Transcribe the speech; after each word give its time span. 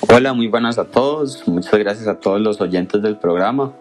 Hola, 0.00 0.32
muy 0.32 0.46
buenas 0.46 0.78
a 0.78 0.84
todos. 0.84 1.46
Muchas 1.48 1.76
gracias 1.76 2.06
a 2.06 2.20
todos 2.20 2.40
los 2.40 2.60
oyentes 2.60 3.02
del 3.02 3.16
programa. 3.16 3.72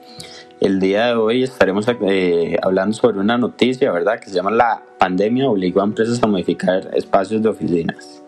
El 0.59 0.79
día 0.79 1.05
de 1.05 1.13
hoy 1.13 1.43
estaremos 1.43 1.85
eh, 1.87 2.57
hablando 2.63 2.95
sobre 2.95 3.19
una 3.19 3.37
noticia, 3.37 3.91
¿verdad? 3.91 4.19
Que 4.19 4.29
se 4.29 4.35
llama 4.35 4.49
La 4.49 4.81
pandemia 4.97 5.47
obligó 5.47 5.81
a 5.81 5.83
empresas 5.83 6.21
a 6.23 6.27
modificar 6.27 6.89
espacios 6.95 7.43
de 7.43 7.49
oficinas. 7.49 8.23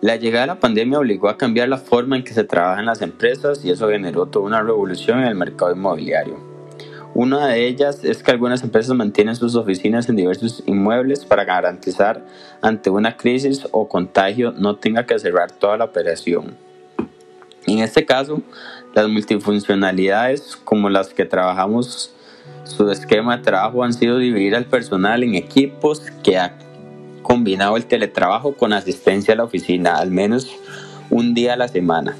La 0.00 0.16
llegada 0.16 0.44
de 0.44 0.46
la 0.54 0.60
pandemia 0.60 0.98
obligó 0.98 1.28
a 1.28 1.36
cambiar 1.36 1.68
la 1.68 1.76
forma 1.76 2.16
en 2.16 2.24
que 2.24 2.32
se 2.32 2.44
trabaja 2.44 2.80
en 2.80 2.86
las 2.86 3.02
empresas 3.02 3.62
y 3.62 3.70
eso 3.70 3.90
generó 3.90 4.24
toda 4.24 4.46
una 4.46 4.62
revolución 4.62 5.18
en 5.18 5.26
el 5.26 5.34
mercado 5.34 5.72
inmobiliario. 5.72 6.38
Una 7.12 7.46
de 7.48 7.66
ellas 7.66 8.04
es 8.04 8.22
que 8.22 8.30
algunas 8.30 8.62
empresas 8.62 8.96
mantienen 8.96 9.36
sus 9.36 9.54
oficinas 9.54 10.08
en 10.08 10.16
diversos 10.16 10.62
inmuebles 10.64 11.26
para 11.26 11.44
garantizar 11.44 12.24
ante 12.62 12.88
una 12.88 13.18
crisis 13.18 13.68
o 13.70 13.86
contagio 13.86 14.52
no 14.52 14.76
tenga 14.76 15.04
que 15.04 15.18
cerrar 15.18 15.50
toda 15.50 15.76
la 15.76 15.84
operación. 15.84 16.65
En 17.66 17.78
este 17.80 18.04
caso, 18.04 18.42
las 18.94 19.08
multifuncionalidades 19.08 20.56
como 20.64 20.88
las 20.88 21.08
que 21.08 21.24
trabajamos, 21.24 22.12
su 22.64 22.90
esquema 22.90 23.36
de 23.36 23.42
trabajo 23.42 23.82
han 23.84 23.92
sido 23.92 24.18
dividir 24.18 24.54
al 24.54 24.66
personal 24.66 25.22
en 25.22 25.34
equipos 25.34 26.00
que 26.22 26.38
ha 26.38 26.56
combinado 27.22 27.76
el 27.76 27.86
teletrabajo 27.86 28.54
con 28.54 28.72
asistencia 28.72 29.34
a 29.34 29.36
la 29.36 29.44
oficina, 29.44 29.96
al 29.96 30.10
menos 30.10 30.48
un 31.10 31.34
día 31.34 31.54
a 31.54 31.56
la 31.56 31.68
semana. 31.68 32.16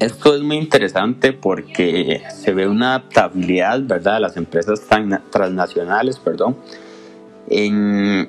Esto 0.00 0.34
es 0.34 0.42
muy 0.42 0.56
interesante 0.56 1.32
porque 1.32 2.22
se 2.34 2.52
ve 2.52 2.66
una 2.66 2.96
adaptabilidad, 2.96 3.80
¿verdad?, 3.82 4.14
de 4.14 4.20
las 4.20 4.36
empresas 4.36 4.82
transnacionales, 5.30 6.18
perdón, 6.18 6.56
en, 7.48 8.28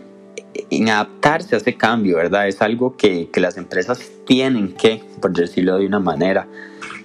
adaptarse 0.83 1.55
a 1.55 1.57
ese 1.57 1.75
cambio, 1.75 2.17
¿verdad? 2.17 2.47
Es 2.47 2.61
algo 2.61 2.95
que, 2.95 3.29
que, 3.29 3.39
las 3.39 3.57
empresas 3.57 4.11
tienen 4.25 4.73
que, 4.73 5.03
por 5.21 5.33
decirlo 5.33 5.77
de 5.77 5.87
una 5.87 5.99
manera, 5.99 6.47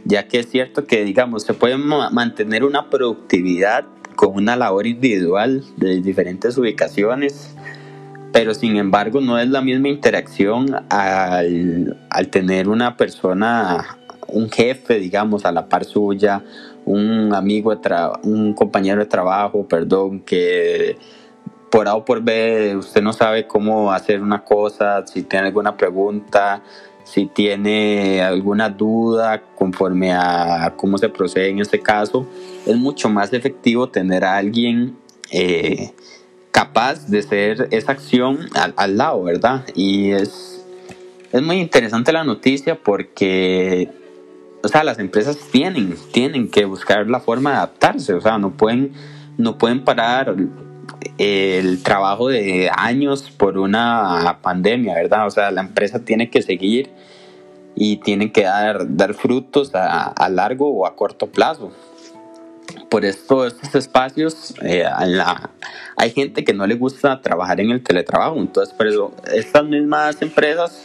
ya 0.04 0.28
que 0.28 0.40
es 0.40 0.48
cierto 0.48 0.86
que, 0.86 1.04
digamos, 1.04 1.44
se 1.44 1.54
puede 1.54 1.76
mantener 1.76 2.64
una 2.64 2.90
productividad 2.90 3.84
con 4.16 4.34
una 4.34 4.56
labor 4.56 4.86
individual 4.86 5.64
de 5.76 6.00
diferentes 6.02 6.58
ubicaciones, 6.58 7.54
pero 8.32 8.54
sin 8.54 8.76
embargo 8.76 9.20
no 9.20 9.38
es 9.38 9.48
la 9.48 9.60
misma 9.60 9.88
interacción 9.88 10.84
al, 10.90 11.98
al 12.10 12.28
tener 12.28 12.68
una 12.68 12.96
persona 12.96 13.98
un 14.32 14.50
jefe, 14.50 14.98
digamos, 14.98 15.44
a 15.44 15.52
la 15.52 15.68
par 15.68 15.84
suya, 15.84 16.42
un 16.84 17.34
amigo, 17.34 17.72
un 18.22 18.54
compañero 18.54 19.00
de 19.00 19.06
trabajo, 19.06 19.66
perdón, 19.66 20.20
que 20.20 20.96
por 21.70 21.88
A 21.88 21.94
o 21.94 22.04
por 22.04 22.22
B 22.22 22.76
usted 22.76 23.02
no 23.02 23.12
sabe 23.12 23.46
cómo 23.46 23.92
hacer 23.92 24.22
una 24.22 24.44
cosa, 24.44 25.06
si 25.06 25.22
tiene 25.22 25.46
alguna 25.46 25.76
pregunta, 25.76 26.62
si 27.04 27.26
tiene 27.26 28.22
alguna 28.22 28.68
duda 28.68 29.42
conforme 29.54 30.12
a 30.12 30.74
cómo 30.76 30.98
se 30.98 31.08
procede 31.08 31.48
en 31.48 31.60
este 31.60 31.80
caso, 31.80 32.26
es 32.66 32.76
mucho 32.76 33.08
más 33.08 33.32
efectivo 33.32 33.88
tener 33.88 34.24
a 34.24 34.36
alguien 34.36 34.96
eh, 35.30 35.92
capaz 36.50 37.06
de 37.06 37.20
hacer 37.20 37.68
esa 37.70 37.92
acción 37.92 38.38
al, 38.54 38.74
al, 38.76 38.96
lado, 38.96 39.22
¿verdad? 39.22 39.64
Y 39.74 40.10
es, 40.10 40.64
es 41.32 41.42
muy 41.42 41.56
interesante 41.56 42.12
la 42.12 42.24
noticia 42.24 42.76
porque 42.76 43.88
o 44.62 44.68
sea, 44.68 44.84
las 44.84 44.98
empresas 44.98 45.38
tienen, 45.50 45.96
tienen 46.12 46.50
que 46.50 46.64
buscar 46.64 47.08
la 47.08 47.20
forma 47.20 47.50
de 47.50 47.56
adaptarse, 47.56 48.14
o 48.14 48.20
sea, 48.20 48.38
no 48.38 48.50
pueden, 48.50 48.92
no 49.38 49.56
pueden 49.58 49.84
parar 49.84 50.34
el 51.18 51.82
trabajo 51.82 52.28
de 52.28 52.70
años 52.74 53.30
por 53.30 53.58
una 53.58 54.38
pandemia, 54.42 54.94
¿verdad? 54.94 55.26
O 55.26 55.30
sea, 55.30 55.50
la 55.50 55.60
empresa 55.60 56.00
tiene 56.04 56.30
que 56.30 56.42
seguir 56.42 56.90
y 57.74 57.98
tiene 57.98 58.32
que 58.32 58.42
dar, 58.42 58.96
dar 58.96 59.14
frutos 59.14 59.72
a, 59.74 60.28
largo 60.30 60.70
o 60.70 60.86
a 60.86 60.96
corto 60.96 61.28
plazo. 61.28 61.72
Por 62.88 63.04
esto, 63.04 63.46
estos 63.46 63.74
espacios, 63.74 64.54
eh, 64.62 64.84
hay 65.96 66.10
gente 66.10 66.44
que 66.44 66.52
no 66.52 66.66
le 66.66 66.74
gusta 66.74 67.20
trabajar 67.20 67.60
en 67.60 67.70
el 67.70 67.82
teletrabajo, 67.82 68.36
entonces 68.38 68.74
por 68.74 68.86
eso 68.86 69.14
estas 69.32 69.64
mismas 69.64 70.20
empresas 70.22 70.82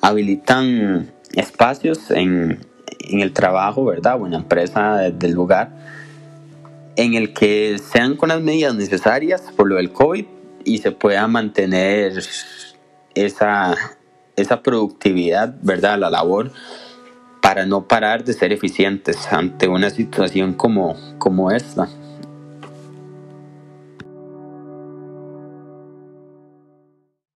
habilitan 0.00 1.10
espacios 1.34 2.10
en, 2.10 2.60
en 3.00 3.20
el 3.20 3.32
trabajo, 3.32 3.84
¿verdad? 3.84 4.20
O 4.20 4.26
en 4.26 4.32
la 4.32 4.38
empresa 4.38 4.96
del 4.98 5.32
lugar, 5.32 5.70
en 7.02 7.14
el 7.14 7.32
que 7.32 7.78
sean 7.78 8.16
con 8.16 8.28
las 8.28 8.40
medidas 8.40 8.74
necesarias 8.74 9.42
por 9.56 9.68
lo 9.68 9.76
del 9.76 9.92
COVID 9.92 10.24
y 10.64 10.78
se 10.78 10.92
pueda 10.92 11.26
mantener 11.26 12.22
esa, 13.14 13.76
esa 14.36 14.62
productividad, 14.62 15.54
¿verdad? 15.62 15.98
La 15.98 16.10
labor 16.10 16.52
para 17.40 17.66
no 17.66 17.88
parar 17.88 18.24
de 18.24 18.32
ser 18.32 18.52
eficientes 18.52 19.32
ante 19.32 19.66
una 19.68 19.90
situación 19.90 20.54
como, 20.54 20.96
como 21.18 21.50
esta. 21.50 21.88